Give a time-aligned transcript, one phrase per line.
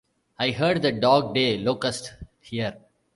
[0.39, 2.75] I heard the dog-day locust here.